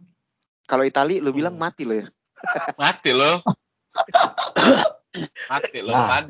[0.72, 2.08] Kalau Itali lu bilang mati lo ya.
[2.80, 3.44] Mati lo.
[5.52, 6.30] Mati lo, Nah.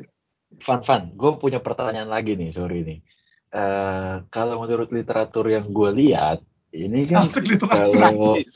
[0.50, 2.98] Van Van, gue punya pertanyaan lagi nih, sorry nih.
[3.50, 8.50] Eh, kalau menurut literatur yang gue lihat, ini kan kalau Sadis.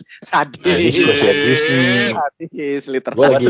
[0.62, 1.62] Ini Sadis.
[1.66, 2.10] nih.
[2.14, 3.22] Sadis gue literatur.
[3.26, 3.46] lagi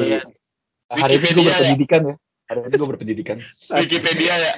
[0.89, 1.53] hari ini gue ya?
[1.53, 2.15] berpendidikan ya.
[2.45, 3.37] Hari ini gue berpendidikan.
[3.73, 4.55] Wikipedia ya.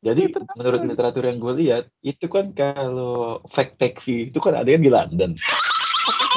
[0.00, 4.80] Jadi menurut literatur yang gue lihat, itu kan kalau fact fee itu kan ada yang
[4.80, 5.36] di London.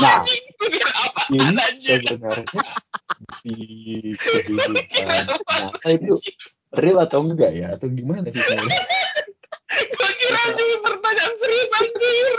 [0.03, 1.21] Nah, Itu dia apa?
[1.32, 1.56] ini.
[1.84, 2.63] Sebenarnya
[3.43, 3.56] di
[4.15, 4.72] kehidupan
[5.60, 6.15] nyata itu
[6.74, 7.76] real atau enggak ya?
[7.76, 8.82] Atau gimana sih sebenarnya?
[9.74, 12.36] Gue kira cuma pertanyaan serius anjir.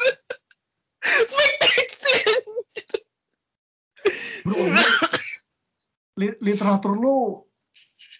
[4.45, 4.85] Bro ini
[6.21, 7.49] li- literatur lo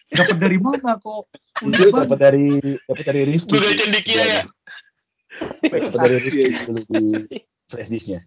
[0.09, 1.29] dapat dari mana kok
[1.61, 2.47] banget dapat dari
[2.85, 3.49] dapat dari Rifki.
[3.51, 4.43] Gue baca Dikia ya.
[5.61, 7.03] Dapat dari Rifki dulu di
[7.69, 8.21] flash disknya.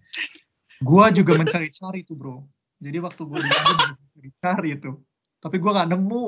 [0.78, 2.37] gua juga mencari-cari tuh bro
[2.78, 4.90] jadi waktu gua di London juga mencari itu
[5.38, 6.26] tapi gua nggak nemu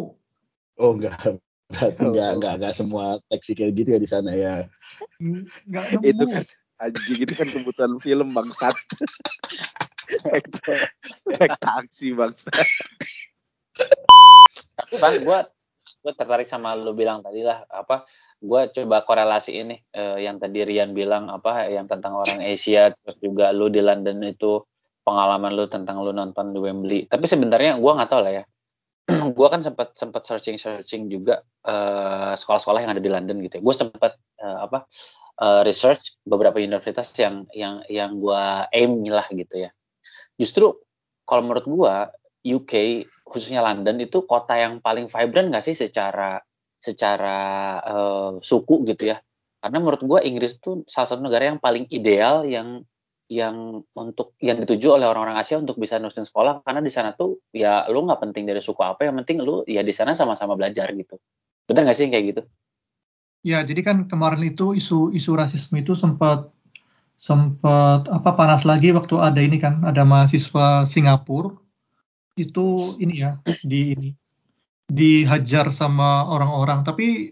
[0.81, 1.37] Oh enggak.
[1.71, 2.11] Berarti Oh.
[2.11, 4.55] nggak nggak nggak semua taksi kayak gitu ya di sana ya.
[5.21, 6.45] nggak nemu itu kan
[6.81, 8.73] anjing itu kan kebutuhan film bangsat
[11.29, 12.57] naik taksi bangsat
[14.81, 15.39] Tapi bang, gue
[16.01, 18.09] gue tertarik sama lu bilang tadi lah apa
[18.41, 23.21] gue coba korelasi ini eh, yang tadi Rian bilang apa yang tentang orang Asia terus
[23.21, 24.65] juga lu di London itu
[25.11, 27.11] pengalaman lu tentang lu nonton di Wembley.
[27.11, 28.45] Tapi sebenarnya gue nggak tahu lah ya.
[29.35, 33.63] Gue kan sempat sempat searching searching juga eh, sekolah-sekolah yang ada di London gitu ya.
[33.67, 34.87] Gue sempat eh, apa
[35.43, 39.75] eh, research beberapa universitas yang yang yang gue aim lah gitu ya.
[40.39, 40.79] Justru
[41.27, 41.95] kalau menurut gue
[42.55, 42.73] UK
[43.27, 46.39] khususnya London itu kota yang paling vibrant nggak sih secara
[46.79, 47.39] secara
[47.83, 49.19] eh, suku gitu ya?
[49.59, 52.87] Karena menurut gue Inggris tuh salah satu negara yang paling ideal yang
[53.31, 57.39] yang untuk yang dituju oleh orang-orang Asia untuk bisa nurusin sekolah karena di sana tuh
[57.55, 60.91] ya lu nggak penting dari suku apa yang penting lu ya di sana sama-sama belajar
[60.91, 61.15] gitu.
[61.71, 62.43] Bener nggak sih kayak gitu?
[63.47, 66.51] Ya, jadi kan kemarin itu isu isu rasisme itu sempat
[67.15, 71.55] sempat apa panas lagi waktu ada ini kan, ada mahasiswa Singapura.
[72.35, 74.11] Itu ini ya di ini
[74.91, 76.83] dihajar sama orang-orang.
[76.83, 77.31] Tapi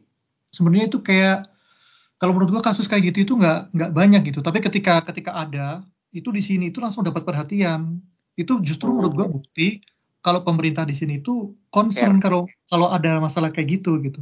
[0.54, 1.58] sebenarnya itu kayak
[2.18, 4.42] kalau menurut gua kasus kayak gitu itu nggak nggak banyak gitu.
[4.42, 8.02] Tapi ketika ketika ada itu di sini itu langsung dapat perhatian.
[8.38, 9.83] Itu justru menurut gua bukti
[10.22, 14.20] kalau pemerintah di sini itu concern kalau kalau ada masalah kayak gitu gitu.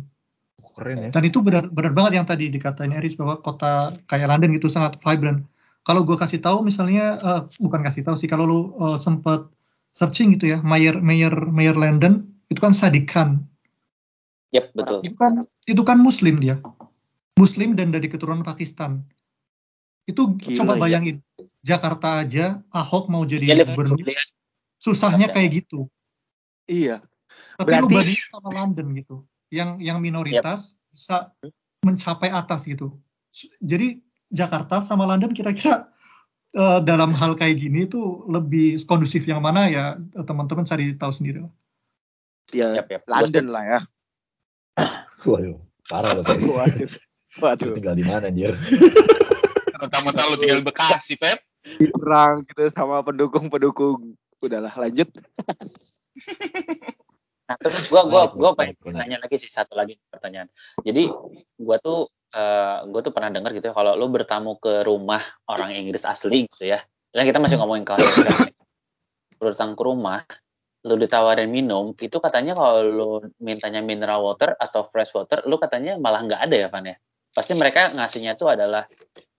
[0.76, 1.11] Keren ya.
[1.11, 5.00] Dan itu benar benar banget yang tadi dikatain Eris bahwa kota kayak London gitu sangat
[5.00, 5.48] vibrant.
[5.87, 9.48] Kalau gue kasih tahu misalnya eh, bukan kasih tahu sih kalau lu eh, sempat
[9.96, 13.48] searching gitu ya Mayor Mayor Mayor London itu kan Sadiq Khan.
[14.52, 15.32] Yep, betul Itu kan
[15.64, 16.61] itu kan Muslim dia.
[17.37, 19.05] Muslim dan dari keturunan Pakistan.
[20.09, 20.81] Itu Gila, coba ya.
[20.88, 21.16] bayangin
[21.61, 24.29] Jakarta aja Ahok mau jadi Dia gubernur lihat
[24.81, 25.90] susahnya kayak gitu.
[26.66, 27.03] iya
[27.59, 29.16] Tapi lu Berarti- bandingin sama London gitu,
[29.51, 31.35] yang yang minoritas bisa
[31.83, 32.96] mencapai atas gitu.
[33.61, 34.01] Jadi
[34.33, 35.90] Jakarta sama London kira-kira
[36.55, 39.85] eh, dalam hal kayak gini itu lebih kondusif yang mana ya
[40.25, 41.53] teman-teman cari tahu sendiri lah.
[42.55, 43.03] ya Yap, yap.
[43.11, 43.81] London lah ya
[45.27, 45.59] Waduh,
[45.90, 46.22] parah loh.
[47.37, 47.61] Pak.
[47.61, 48.57] waduh Lu tinggal di mana anjir?
[49.83, 51.44] Mentang-mentang lu tinggal di Bekasi, Pep.
[51.77, 55.11] diserang gitu sama pendukung-pendukung udahlah lanjut
[57.46, 60.51] Nah, terus gua gua gua pengen nanya lagi sih satu lagi pertanyaan.
[60.83, 61.07] Jadi
[61.55, 65.70] gua tuh eh, gua tuh pernah dengar gitu ya kalau lu bertamu ke rumah orang
[65.79, 66.83] Inggris asli gitu ya.
[67.14, 67.87] Kan kita masih ngomongin.
[69.38, 70.27] Lu datang ke rumah,
[70.83, 76.01] lu ditawarin minum, itu katanya kalau lu mintanya mineral water atau fresh water, lu katanya
[76.03, 76.96] malah nggak ada ya, Van ya?
[77.37, 78.88] Pasti mereka ngasihnya tuh adalah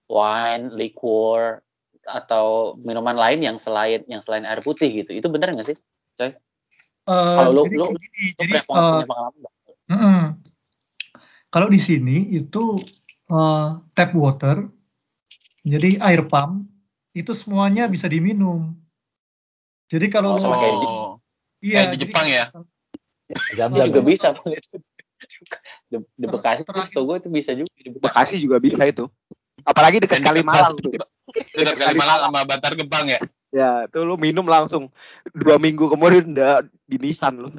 [0.06, 1.66] wine, liquor
[2.06, 5.18] atau minuman lain yang selain yang selain air putih gitu.
[5.18, 5.78] Itu benar nggak sih?
[6.22, 6.34] Eh,
[7.08, 8.00] Kalau lu- jadi lu- Lu
[8.38, 9.34] jadi eh, pengalaman,
[9.90, 10.20] mm-mm.
[11.50, 12.78] kalau di sini itu
[13.34, 14.70] eh, tap water,
[15.66, 16.70] jadi air pump
[17.18, 18.78] itu semuanya bisa diminum.
[19.90, 21.18] Jadi kalau Oh, sama kayak di Oh.
[21.64, 22.46] iya, kayak di jadi Jepang kalau ya?
[23.28, 24.06] Itu Jam-jam juga ya?
[24.06, 24.28] bisa.
[25.88, 28.04] di, di Bekasi tuh terakhir- setahu gue itu bisa juga di Bekasi.
[28.06, 29.06] Bekasi juga bisa itu
[29.63, 30.91] apalagi dekat Kalimalang tuh
[31.56, 33.19] Dekat Kalimalang sama Bantar Gebang ya.
[33.52, 34.88] ya tuh lu minum langsung
[35.32, 37.50] dua minggu kemudian udah di Nissan lu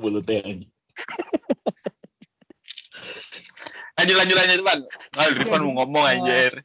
[0.00, 0.40] Mulutnya.
[3.98, 4.80] Lanjut lanjut lanjut, Van.
[5.12, 6.64] Nah, Rifan mau ngomong anjir.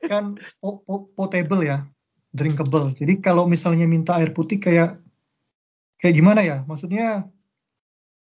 [0.00, 0.32] kan
[0.64, 1.84] po- po- potable ya,
[2.32, 2.96] drinkable.
[2.96, 4.96] Jadi kalau misalnya minta air putih kayak
[6.00, 6.64] kayak gimana ya?
[6.64, 7.28] Maksudnya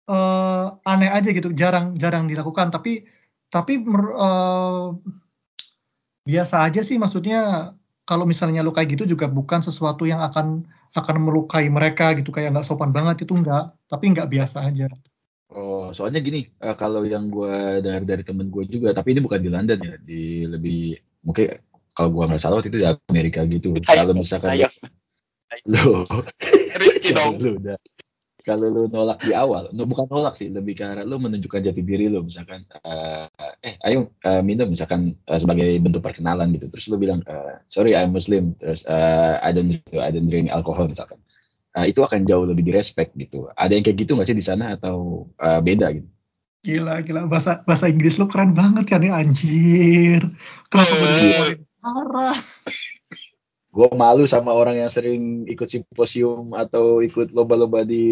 [0.09, 2.71] eh, aneh aja gitu, jarang jarang dilakukan.
[2.73, 3.05] Tapi
[3.47, 4.87] tapi eh,
[6.27, 6.97] biasa aja sih.
[6.99, 12.29] Maksudnya kalau misalnya lu kayak gitu juga bukan sesuatu yang akan akan melukai mereka gitu
[12.29, 13.73] kayak nggak sopan banget itu enggak.
[13.87, 14.87] Tapi nggak biasa aja.
[15.53, 19.37] Oh, soalnya gini, eh, kalau yang gue dengar dari temen gue juga, tapi ini bukan
[19.37, 21.61] di London ya, di lebih mungkin
[21.93, 23.69] kalau gue nggak salah waktu itu di Amerika gitu.
[23.85, 24.69] Kalau misalkan Ayo.
[27.37, 27.77] lu udah,
[28.43, 31.79] kalau lu nolak di awal, no, bukan nolak sih, lebih ke arah lu menunjukkan jati
[31.79, 33.25] diri lu, misalkan, eh,
[33.63, 36.67] eh ayo eh, minum, misalkan eh, sebagai bentuk perkenalan gitu.
[36.67, 40.91] Terus lu bilang, eh, sorry I'm Muslim, terus eh, I don't I don't drink alcohol
[40.91, 41.23] misalkan.
[41.73, 43.49] Nah, itu akan jauh lebih direspek gitu.
[43.58, 46.08] Ada yang kayak gitu nggak sih di sana atau eh, beda gitu?
[46.63, 47.27] Gila, gila.
[47.27, 50.23] Bahasa bahasa Inggris lu keren banget kan ya, anjir.
[50.71, 50.99] Kenapa Eh.
[50.99, 52.38] dikeluarin sekarang?
[53.73, 58.05] Gue malu sama orang yang sering ikut simposium atau ikut lomba-lomba di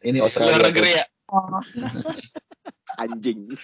[0.00, 0.56] ini Australia.
[0.56, 1.04] Luar negeri ya.
[2.98, 3.46] anjing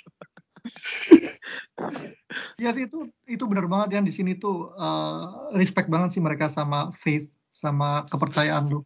[2.61, 5.21] Iya sih itu itu benar banget ya di sini tuh eh,
[5.57, 8.81] respect banget sih mereka sama faith sama kepercayaan lu.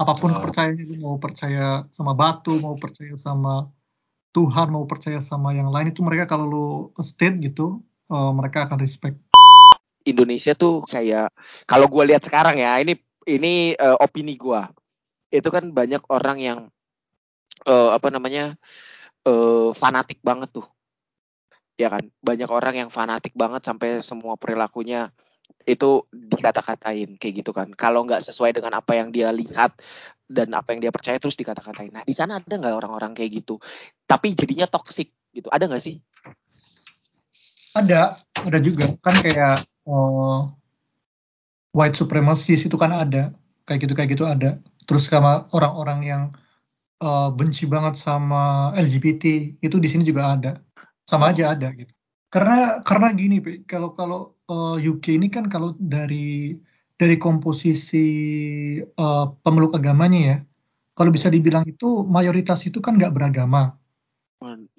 [0.00, 0.40] apa pun Oh.
[0.40, 3.68] kepercayaannya lu mau percaya sama batu mau percaya sama
[4.32, 6.66] Tuhan mau percaya sama yang lain itu mereka kalau lu
[7.04, 9.20] state gitu eh, mereka akan respect
[10.12, 11.30] Indonesia tuh kayak
[11.64, 14.62] kalau gue lihat sekarang ya ini ini eh, opini gue
[15.30, 16.58] itu kan banyak orang yang
[17.66, 18.58] eh, apa namanya
[19.26, 20.66] eh, fanatik banget tuh.
[21.78, 22.12] Ya kan?
[22.20, 25.08] Banyak orang yang fanatik banget sampai semua perilakunya
[25.64, 27.72] itu dikata-katain kayak gitu kan.
[27.72, 29.76] Kalau nggak sesuai dengan apa yang dia lihat
[30.30, 31.90] dan apa yang dia percaya terus dikata-katain.
[31.94, 33.56] Nah di sana ada nggak orang-orang kayak gitu?
[34.04, 35.48] Tapi jadinya toksik gitu.
[35.48, 35.96] Ada nggak sih?
[37.72, 38.18] Ada.
[38.34, 38.92] Ada juga.
[39.00, 40.40] Kan kayak eh,
[41.76, 43.34] white supremacist itu kan ada.
[43.66, 44.50] Kayak gitu kayak gitu ada.
[44.86, 46.22] Terus sama orang-orang yang
[47.02, 49.24] eh, benci banget sama LGBT
[49.62, 50.52] itu di sini juga ada.
[51.10, 51.92] Sama aja ada gitu.
[52.30, 56.54] Karena karena gini kalau kalau eh, UK ini kan kalau dari
[57.00, 58.06] dari komposisi
[58.84, 60.36] eh, pemeluk agamanya ya
[61.00, 63.79] kalau bisa dibilang itu mayoritas itu kan nggak beragama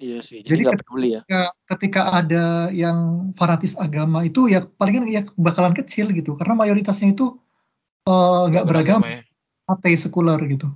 [0.02, 5.06] iya sih Jadi jadi peduli ya ketika, ketika ada yang fanatis agama itu ya palingan
[5.06, 7.38] ya bakalan kecil gitu karena mayoritasnya itu
[8.10, 9.20] eh, nggak beragama ya.
[9.70, 10.66] ateis sekuler gitu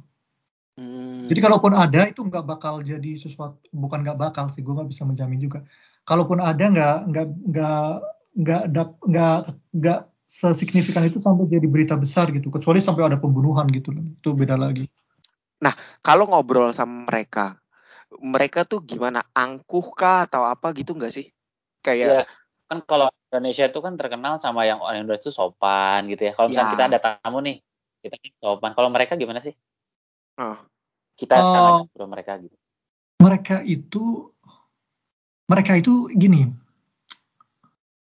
[0.77, 1.25] Hmm.
[1.33, 5.09] jadi kalaupun ada itu nggak bakal jadi sesuatu bukan nggak bakal sih gue nggak bisa
[5.09, 5.65] menjamin juga
[6.05, 7.89] kalaupun ada nggak nggak nggak
[8.37, 9.39] nggak dap- nggak
[9.73, 14.61] nggak sesignifikan itu sampai jadi berita besar gitu kecuali sampai ada pembunuhan gitu itu beda
[14.61, 14.85] lagi
[16.05, 17.57] kalau ngobrol sama mereka
[18.23, 21.27] mereka tuh gimana angkuh kah atau apa gitu nggak sih
[21.83, 22.23] kayak Iya.
[22.67, 26.33] kan kalau Indonesia itu kan terkenal sama yang orang Indonesia itu sopan gitu ya.
[26.35, 26.75] Kalau misalnya Ya.
[26.75, 27.63] kita ada tamu nih,
[28.03, 28.71] kita kan sopan.
[28.75, 29.55] Kalau mereka gimana sih?
[30.35, 30.59] Ah.
[31.15, 31.41] Kita Oh.
[31.41, 32.57] akan ngajak ngobrol mereka gitu.
[33.17, 34.05] mereka itu
[35.47, 36.53] mereka itu gini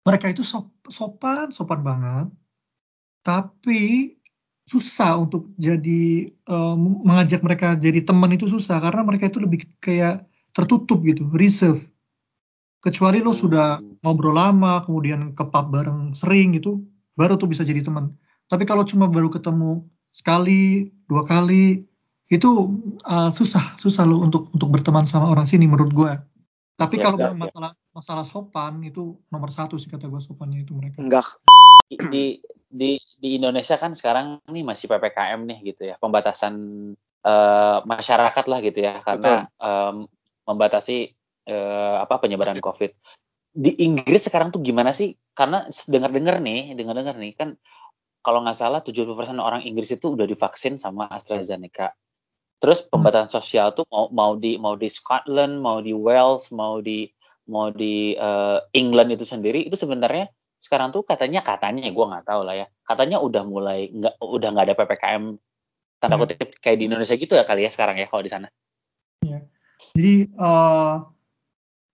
[0.02, 2.26] mereka itu sop- sopan sopan banget
[3.20, 4.14] tapi
[4.72, 10.24] susah untuk jadi eh, mengajak mereka jadi teman itu susah karena mereka itu lebih kayak
[10.56, 11.84] tertutup gitu reserve.
[12.82, 16.82] Kecuali lo sudah ngobrol lama kemudian ke pub bareng sering gitu
[17.14, 18.16] baru tuh bisa jadi teman.
[18.48, 21.84] Tapi kalau cuma baru ketemu sekali dua kali
[22.32, 22.50] itu
[23.04, 26.12] uh, susah susah lo untuk untuk berteman sama orang sini menurut gue
[26.82, 30.64] tapi Ya, kalau enggak, bilang masalah masalah sopan itu nomor satu sih kata gue sopannya
[30.64, 30.98] itu mereka.
[30.98, 31.26] Enggak.
[31.92, 32.40] Di,
[32.72, 35.94] di di Indonesia kan sekarang nih masih PPKM nih gitu ya.
[36.02, 36.54] Pembatasan
[37.22, 40.10] eh, masyarakat lah gitu ya karena em,
[40.42, 41.14] membatasi
[41.46, 42.90] eh, apa penyebaran COVID.
[43.54, 45.14] Di Inggris sekarang tuh gimana sih?
[45.38, 47.54] Karena dengar-dengar nih, dengar-dengar nih kan
[48.26, 51.94] kalau nggak salah 70% orang Inggris itu udah divaksin sama AstraZeneca.
[52.58, 57.06] Terus pembatasan sosial tuh mau mau di mau di Scotland, mau di Wales, mau di
[57.50, 60.30] mau di eh, England itu sendiri itu sebenarnya
[60.62, 64.66] sekarang tuh katanya katanya gue nggak tahu lah ya katanya udah mulai nggak udah nggak
[64.70, 65.24] ada ppkm
[65.98, 66.22] tanda Hmm.
[66.22, 68.46] kutip kayak di Indonesia gitu ya kali ya sekarang ya kalau di sana
[69.92, 70.94] Jadi eh,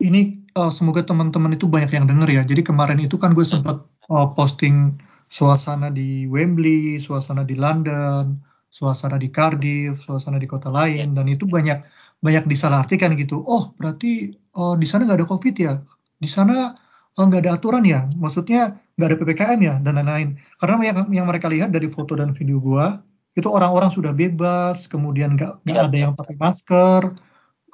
[0.07, 0.21] ini
[0.55, 2.43] eh, semoga teman-teman itu banyak yang denger ya.
[2.47, 4.95] Jadi kemarin itu kan gue sempat eh, posting
[5.29, 8.39] suasana di Wembley, suasana di London,
[8.71, 11.83] suasana di Cardiff, suasana di kota lain, dan itu banyak
[12.25, 13.43] banyak disalahartikan gitu.
[13.45, 15.73] Oh berarti eh, di sana nggak ada COVID ya?
[16.23, 16.75] Di sana
[17.19, 18.07] eh, nggak ada aturan ya?
[18.17, 20.29] Maksudnya nggak ada ppkm ya dan lain-lain.
[20.61, 22.87] Karena yang yang mereka lihat dari foto dan video gue
[23.39, 25.87] itu orang-orang sudah bebas, kemudian nggak Iya.
[25.87, 27.03] ada yang pakai masker,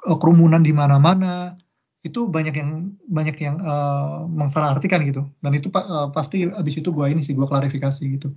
[0.09, 1.57] eh, kerumunan di mana-mana
[2.05, 2.71] itu banyak yang
[3.09, 7.49] banyak yang eh, mensalahartikan gitu dan itu eh, pasti abis itu gua ini sih gua
[7.49, 8.29] klarifikasi gitu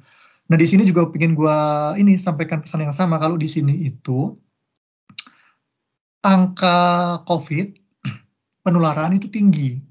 [0.49, 1.57] nah di sini juga pengen gua
[2.01, 4.33] ini sampaikan pesan yang sama kalau di sini itu
[6.25, 6.79] angka
[7.29, 7.77] covid
[8.65, 9.85] penularan itu tinggi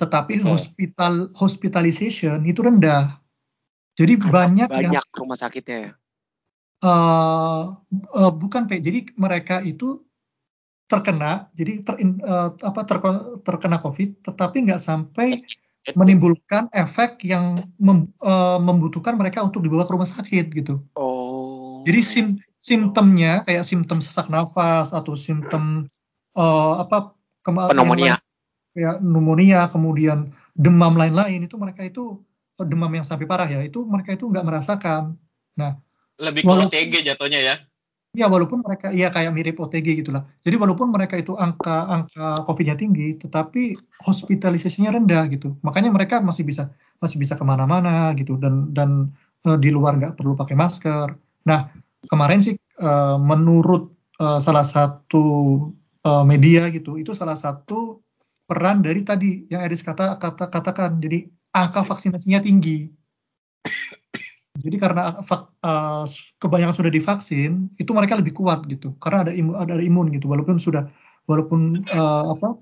[0.00, 0.48] tetapi Oke.
[0.48, 3.20] hospital hospitalization itu rendah.
[4.00, 5.92] Jadi karena banyak yang banyak rumah sakitnya ya?
[6.80, 8.80] Eh eh, bukan Pe.
[8.80, 10.00] jadi mereka itu
[10.88, 15.44] terkena jadi ter, eh, apa terko- terkena covid tetapi nggak sampai
[15.92, 20.80] menimbulkan efek yang mem- eh, membutuhkan mereka untuk dibawa ke rumah sakit gitu.
[20.96, 22.26] Oh jadi sim
[22.60, 25.84] simptomnya kayak simptom sesak nafas atau simptom
[26.36, 28.16] eh, apa kema- yang pneumonia
[28.74, 32.22] kayak pneumonia kemudian demam lain-lain itu mereka itu
[32.60, 35.18] eh, demam yang sampai parah ya itu mereka itu nggak merasakan
[36.20, 37.56] Lebih ke OTG jatuhnya ya.
[38.10, 40.26] Ya walaupun mereka ya kayak mirip OTG gitulah.
[40.42, 45.54] Jadi walaupun mereka itu angka angka COVID-nya tinggi, tetapi hospitalisasinya rendah gitu.
[45.62, 49.14] Makanya mereka masih bisa masih bisa ke mana-mana gitu dan dan
[49.46, 51.14] eh, di luar nggak perlu pakai masker.
[51.46, 51.70] Nah
[52.10, 55.24] kemarin sih eh, menurut eh, salah satu
[56.02, 58.02] eh, media gitu, itu salah satu
[58.50, 60.98] peran dari tadi yang Eris kata kata katakan.
[60.98, 62.90] Jadi angka vaksinasinya tinggi.
[64.58, 66.04] Jadi karena fak- eh,
[66.42, 70.26] kebanyakan sudah divaksin itu mereka lebih kuat gitu karena ada imun ada, ada imun gitu
[70.26, 70.90] walaupun sudah
[71.24, 72.58] walaupun uh, apa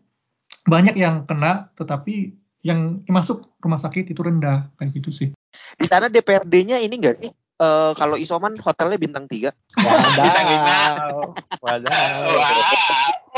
[0.69, 5.29] banyak yang kena tetapi yang masuk rumah sakit itu rendah kayak gitu sih
[5.75, 7.33] Di sana DPRD-nya ini enggak sih?
[7.59, 9.51] Eh, kalau isoman hotelnya bintang 3.
[9.83, 11.35] Wadaw.
[11.59, 11.91] Wadaw.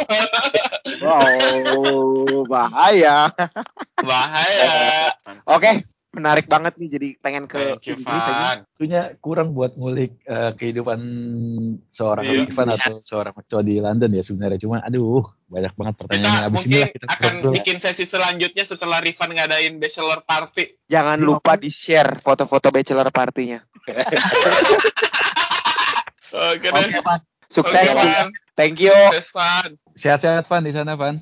[1.01, 3.33] Wow, bahaya.
[3.97, 4.73] Bahaya.
[5.49, 8.67] Oke, menarik banget nih jadi pengen ke Thank Inggris aja.
[8.77, 11.01] Tentunya kurang buat ngulik eh, kehidupan
[11.95, 12.45] seorang Iya.
[12.45, 14.59] Rifan atau seorang cowok di London ya sebenarnya.
[14.61, 16.29] Cuma aduh banyak banget pertanyaannya.
[16.29, 17.55] Kita Abis mungkin inilah kita akan ngobrol.
[17.57, 20.65] bikin sesi selanjutnya setelah Rifan ngadain bachelor party.
[20.91, 23.63] Jangan lupa di-share foto-foto bachelor partinya.
[26.31, 27.30] Oke Oke, deh.
[27.51, 27.75] Sukses.
[27.75, 28.33] Oke, Van.
[28.57, 28.95] Thank you.
[29.11, 29.77] Sukses, Van.
[29.99, 31.21] Sehat-sehat Van di sana Van.